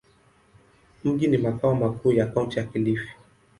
[1.03, 3.09] Mji ni makao makuu ya Kaunti ya Kilifi.